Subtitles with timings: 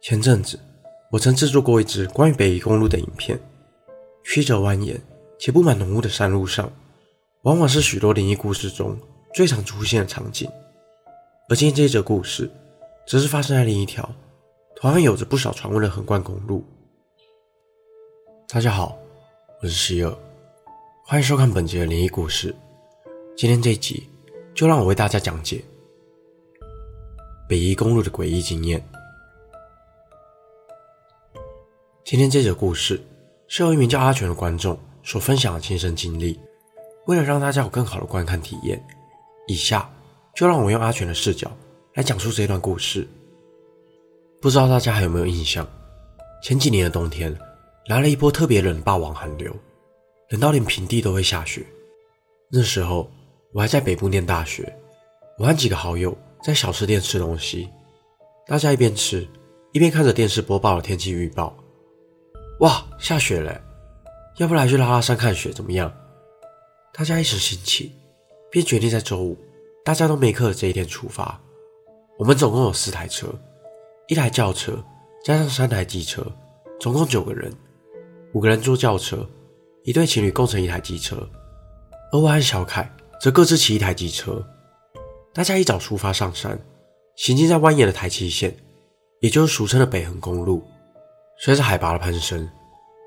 [0.00, 0.58] 前阵子，
[1.10, 3.38] 我曾制作过一支关于北宜公路的影片。
[4.22, 4.98] 曲折蜿蜒
[5.38, 6.70] 且布满浓雾的山路上，
[7.42, 8.96] 往往是许多灵异故事中
[9.34, 10.50] 最常出现的场景。
[11.48, 12.50] 而今天这一则故事，
[13.06, 14.08] 则是发生在另一条
[14.76, 16.64] 同样有着不少传闻的横贯公路。
[18.48, 18.96] 大家好，
[19.62, 20.14] 我是希尔，
[21.06, 22.54] 欢迎收看本集的灵异故事。
[23.36, 24.06] 今天这一集，
[24.54, 25.64] 就让我为大家讲解
[27.48, 28.84] 北宜公路的诡异经验。
[32.10, 33.00] 今天这则故事
[33.46, 36.36] 是由一名叫阿全的观众所分享的亲身经历。
[37.06, 38.84] 为了让大家有更好的观看体验，
[39.46, 39.88] 以下
[40.34, 41.48] 就让我用阿全的视角
[41.94, 43.06] 来讲述这段故事。
[44.40, 45.64] 不知道大家还有没有印象？
[46.42, 47.32] 前几年的冬天
[47.86, 49.54] 来了一波特别冷的霸王寒流，
[50.30, 51.64] 冷到连平地都会下雪。
[52.50, 53.08] 那时候
[53.52, 54.76] 我还在北部念大学，
[55.38, 57.68] 我和几个好友在小吃店吃东西，
[58.48, 59.24] 大家一边吃
[59.70, 61.56] 一边看着电视播报的天气预报。
[62.60, 63.58] 哇，下雪了！
[64.36, 65.90] 要不来去拉拉山看雪怎么样？
[66.92, 67.90] 大家一时兴起，
[68.50, 69.38] 便决定在周五
[69.82, 71.40] 大家都没课的这一天出发。
[72.18, 73.28] 我们总共有四台车，
[74.08, 74.72] 一台轿车
[75.24, 76.22] 加上三台机车，
[76.78, 77.50] 总共九个人。
[78.34, 79.26] 五个人坐轿车，
[79.84, 81.16] 一对情侣共乘一台机车，
[82.12, 84.46] 而我和小凯则各自骑一台机车。
[85.32, 86.60] 大家一早出发上山，
[87.16, 88.54] 行进在蜿蜒的台七线，
[89.20, 90.62] 也就是俗称的北横公路。
[91.42, 92.46] 随着海拔的攀升，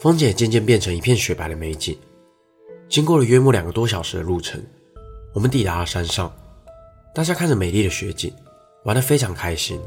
[0.00, 1.98] 风景也渐渐变成一片雪白的美景。
[2.86, 4.62] 经过了约莫两个多小时的路程，
[5.32, 6.30] 我们抵达了山上。
[7.14, 8.30] 大家看着美丽的雪景，
[8.84, 9.80] 玩得非常开心。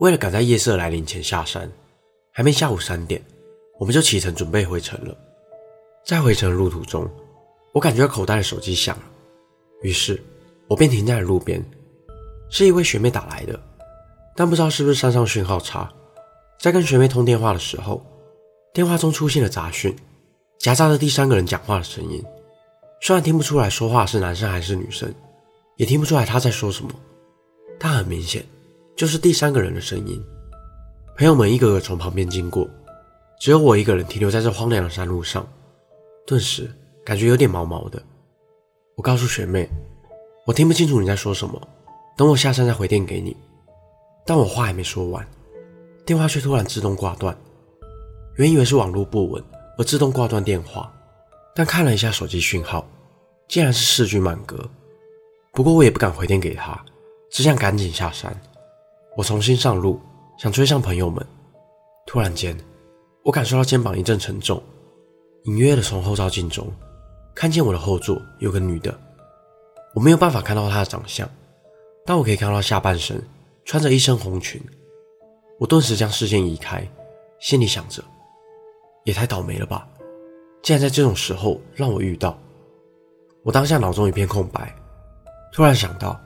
[0.00, 1.70] 为了赶在夜色来临前下山，
[2.32, 3.22] 还没下午三点，
[3.78, 5.16] 我们就启程准备回程了。
[6.04, 7.08] 在回程的路途中，
[7.72, 9.04] 我感觉口袋的手机响了，
[9.82, 10.20] 于是
[10.66, 11.64] 我便停在了路边。
[12.50, 13.58] 是一位学妹打来的，
[14.34, 15.88] 但不知道是不是山上讯号差。
[16.64, 18.02] 在跟学妹通电话的时候，
[18.72, 19.94] 电话中出现了杂讯，
[20.56, 22.24] 夹杂着第三个人讲话的声音。
[23.02, 25.14] 虽然听不出来说话是男生还是女生，
[25.76, 26.90] 也听不出来他在说什么，
[27.78, 28.42] 但很明显
[28.96, 30.18] 就是第三个人的声音。
[31.18, 32.66] 朋友们一个个从旁边经过，
[33.38, 35.46] 只有我一个人停留在这荒凉的山路上，
[36.26, 36.74] 顿时
[37.04, 38.02] 感觉有点毛毛的。
[38.96, 39.68] 我告诉学妹，
[40.46, 41.60] 我听不清楚你在说什么，
[42.16, 43.36] 等我下山再回电给你。
[44.24, 45.28] 但我话还没说完。
[46.06, 47.34] 电话却突然自动挂断，
[48.36, 49.42] 原以为是网络不稳
[49.78, 50.92] 而自动挂断电话，
[51.54, 52.86] 但看了一下手机讯号，
[53.48, 54.68] 竟然是四 G 满格。
[55.52, 56.78] 不过我也不敢回电给他，
[57.30, 58.38] 只想赶紧下山。
[59.16, 59.98] 我重新上路，
[60.36, 61.24] 想追上朋友们。
[62.06, 62.54] 突然间，
[63.22, 64.62] 我感受到肩膀一阵沉重，
[65.44, 66.70] 隐约的从后照镜中
[67.34, 68.94] 看见我的后座有个女的。
[69.94, 71.26] 我没有办法看到她的长相，
[72.04, 73.26] 但我可以看到下半身
[73.64, 74.60] 穿着一身红裙。
[75.58, 76.86] 我顿时将视线移开，
[77.38, 78.02] 心里想着，
[79.04, 79.88] 也太倒霉了吧！
[80.62, 82.36] 竟然在这种时候让我遇到。
[83.42, 84.74] 我当下脑中一片空白，
[85.52, 86.20] 突然想到，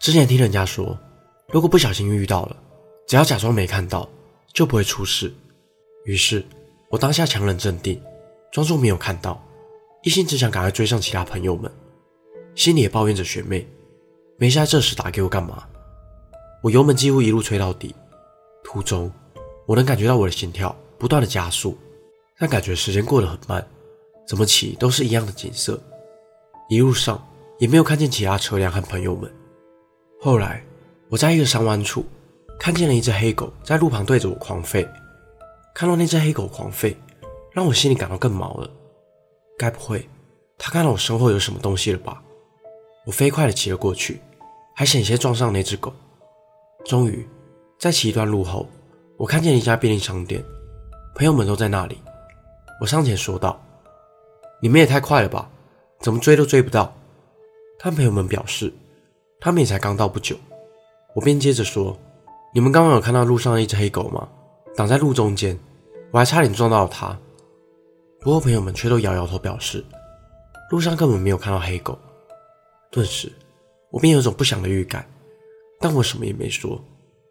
[0.00, 0.98] 之前听人家说，
[1.48, 2.56] 如果不小心遇到了，
[3.06, 4.08] 只要假装没看到，
[4.52, 5.32] 就不会出事。
[6.04, 6.44] 于是，
[6.88, 8.02] 我当下强忍镇定，
[8.50, 9.40] 装作没有看到，
[10.02, 11.70] 一心只想赶快追上其他朋友们，
[12.54, 13.66] 心里也抱怨着学妹，
[14.36, 15.68] 没事这时打给我干嘛？
[16.62, 17.94] 我油门几乎一路吹到底。
[18.64, 19.12] 途中，
[19.66, 21.78] 我能感觉到我的心跳不断的加速，
[22.38, 23.64] 但感觉时间过得很慢，
[24.26, 25.80] 怎么骑都是一样的景色，
[26.68, 27.24] 一路上
[27.58, 29.30] 也没有看见其他车辆和朋友们。
[30.20, 30.64] 后来，
[31.10, 32.04] 我在一个山弯处
[32.58, 34.88] 看见了一只黑狗在路旁对着我狂吠，
[35.74, 36.96] 看到那只黑狗狂吠，
[37.52, 38.68] 让我心里感到更毛了。
[39.58, 40.08] 该不会
[40.58, 42.22] 它看到我身后有什么东西了吧？
[43.06, 44.20] 我飞快的骑了过去，
[44.74, 45.92] 还险些撞上那只狗。
[46.86, 47.28] 终于。
[47.78, 48.66] 在骑一段路后，
[49.16, 50.42] 我看见一家便利商店，
[51.14, 51.98] 朋友们都在那里。
[52.80, 53.60] 我上前说道
[54.60, 55.48] ：“你们也太快了吧，
[56.00, 56.94] 怎么追都追不到？”
[57.78, 58.72] 但朋友们表示，
[59.38, 60.36] 他们也才刚到不久。
[61.14, 61.96] 我便接着说
[62.54, 64.26] ：“你们刚刚有看到路上的一只黑狗吗？
[64.74, 65.58] 挡在路中间，
[66.10, 67.16] 我还差点撞到了它。”
[68.20, 69.84] 不过朋友们却都摇摇头，表示
[70.70, 71.98] 路上根本没有看到黑狗。
[72.90, 73.30] 顿时，
[73.90, 75.06] 我便有种不祥的预感，
[75.78, 76.82] 但我什么也没说。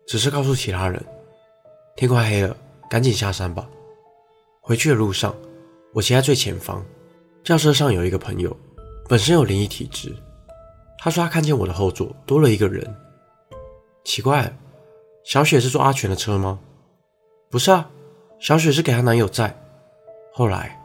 [0.07, 1.03] 只是告诉其他人，
[1.95, 2.55] 天快黑了，
[2.89, 3.67] 赶紧下山吧。
[4.61, 5.35] 回去的路上，
[5.93, 6.83] 我骑在最前方，
[7.43, 8.55] 轿车上有一个朋友，
[9.07, 10.15] 本身有灵异体质。
[10.99, 12.95] 他说他看见我的后座多了一个人。
[14.05, 14.53] 奇怪，
[15.23, 16.59] 小雪是坐阿全的车吗？
[17.49, 17.89] 不是啊，
[18.39, 19.55] 小雪是给她男友载。
[20.33, 20.79] 后来，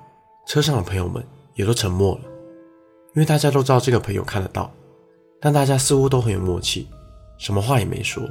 [0.46, 1.24] 车上的朋友们
[1.54, 2.20] 也都沉默了，
[3.14, 4.72] 因为大家都知道这个朋友看得到，
[5.40, 6.88] 但大家似乎都很有默契，
[7.38, 8.22] 什么话也没说。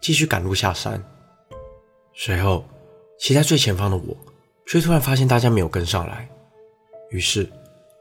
[0.00, 1.02] 继续赶路下山，
[2.14, 2.64] 随后，
[3.18, 4.16] 骑在最前方的我，
[4.66, 6.28] 却突然发现大家没有跟上来，
[7.10, 7.50] 于是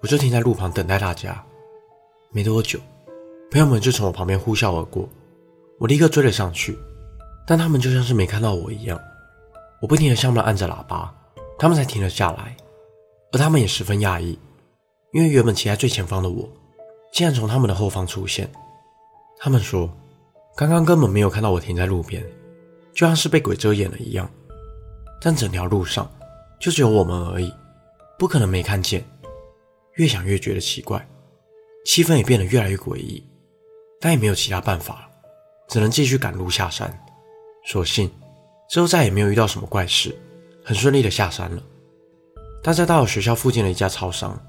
[0.02, 1.44] 我就停在路旁等待大家。
[2.32, 2.80] 没多久，
[3.50, 5.08] 朋友们就从我旁边呼啸而过，
[5.80, 6.78] 我立刻追了上去，
[7.48, 9.00] 但他们就像是没看到我一样。
[9.82, 11.14] 我不停地向他们按着喇叭，
[11.58, 12.56] 他们才停了下来，
[13.32, 14.38] 而他们也十分讶异，
[15.14, 16.50] 因为原本骑在最前方的我，
[17.14, 18.52] 竟然从他们的后方出现。
[19.38, 19.90] 他们说，
[20.58, 22.24] 刚刚根本没有看到我停在路边，
[22.94, 24.30] 就像是被鬼遮眼了一样。
[25.20, 26.10] 但整条路上
[26.60, 27.54] 就只有我们而已，
[28.18, 29.04] 不可能没看见。
[29.96, 31.06] 越想越觉得奇怪，
[31.86, 33.22] 气氛也变得越来越诡异，
[34.00, 35.10] 但也没有其他办法了，
[35.68, 36.98] 只能继续赶路下山。
[37.66, 38.10] 所幸
[38.70, 40.16] 之后再也没有遇到什么怪事，
[40.64, 41.62] 很顺利的下山了。
[42.64, 44.42] 大家到了学校附近的一家超商，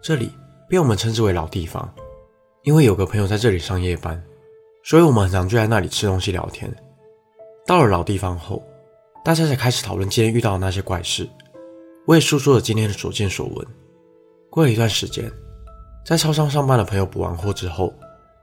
[0.00, 0.30] 这里
[0.68, 1.92] 被我们称之为老地方，
[2.62, 4.22] 因为有个朋友在这里上夜班，
[4.84, 6.72] 所以我们很常聚在那里吃东西聊天。
[7.66, 8.62] 到了老地方后，
[9.24, 11.28] 大家才开始讨论今天遇到的那些怪事，
[12.06, 13.66] 我也诉说了今天的所见所闻。
[14.50, 15.30] 过了一段时间，
[16.04, 17.94] 在超商上班的朋友补完货之后，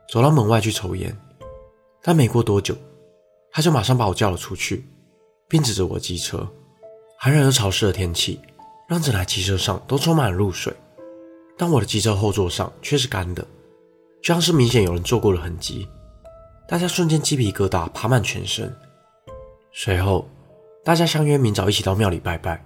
[0.10, 1.16] 走到门外去抽烟，
[2.02, 2.74] 但没过多久，
[3.52, 4.86] 他就马上把我叫了出去，
[5.50, 6.48] 并指着我的机车。
[7.18, 8.40] 寒冷而潮湿的天气
[8.88, 10.74] 让整台机车上都充满了露水，
[11.58, 13.46] 但我的机车后座上却是干的，
[14.24, 15.86] 就像是明显有人坐过的痕迹。
[16.70, 18.72] 大家瞬间鸡皮疙瘩爬满全身。
[19.72, 20.30] 随后，
[20.84, 22.64] 大家相约明早一起到庙里拜拜，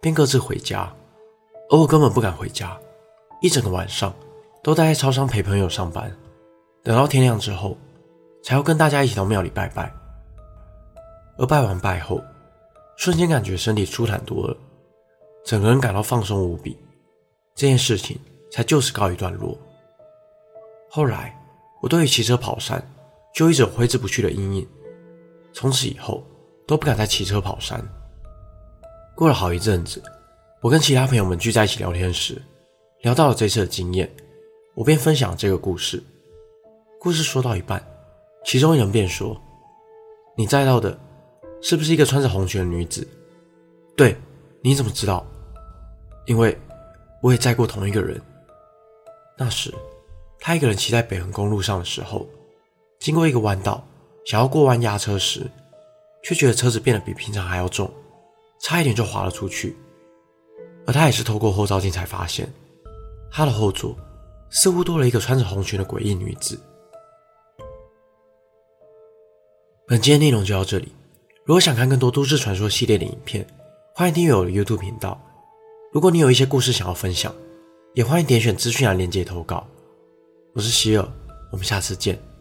[0.00, 0.92] 便各自回家。
[1.70, 2.76] 而我根本不敢回家，
[3.40, 4.12] 一整个晚上
[4.60, 6.12] 都待在超商陪朋友上班，
[6.82, 7.78] 等到天亮之后，
[8.42, 9.88] 才要跟大家一起到庙里拜拜。
[11.38, 12.20] 而拜完拜后，
[12.96, 14.56] 瞬间感觉身体舒坦多了，
[15.44, 16.76] 整个人感到放松无比。
[17.54, 18.18] 这件事情
[18.50, 19.56] 才就此告一段落。
[20.90, 21.40] 后来，
[21.80, 22.84] 我对于骑车跑山
[23.34, 24.68] 就一直挥之不去的阴影，
[25.52, 26.24] 从此以后。
[26.66, 27.78] 都不敢再骑车跑山。
[29.14, 30.02] 过了好一阵子，
[30.62, 32.40] 我跟其他朋友们聚在一起聊天时，
[33.02, 34.10] 聊到了这次的经验，
[34.74, 36.02] 我便分享了这个故事。
[36.98, 37.86] 故事说到一半，
[38.46, 39.38] 其中一人便说
[40.38, 40.98] ：“你载到的，
[41.60, 43.06] 是不是一个穿着红裙的女子
[43.94, 44.16] ？”“对，
[44.62, 45.22] 你怎么知道
[46.24, 46.58] ？”“因为
[47.22, 48.18] 我也载过同一个人。
[49.36, 49.70] 那时，
[50.40, 52.26] 他一个人骑在北横公路上的时候，
[53.04, 53.86] 经过一个弯道，
[54.24, 55.46] 想要过弯压车时。”
[56.24, 57.92] 却觉得车子变得比平常还要重，
[58.62, 59.76] 差一点就滑了出去。
[60.86, 62.50] 而他也是透过后照镜才发现，
[63.30, 63.94] 他的后座
[64.48, 66.58] 似乎多了一个穿着红裙的诡异女子。
[69.86, 70.88] 本期的内容就到这里。
[71.44, 73.46] 如果想看更多都市传说系列的影片，
[73.94, 75.20] 欢迎订阅我的 YouTube 频道。
[75.92, 77.34] 如果你有一些故事想要分享，
[77.92, 79.66] 也欢迎点选资讯栏链接投稿。
[80.54, 81.06] 我是希尔，
[81.52, 82.33] 我们下次见。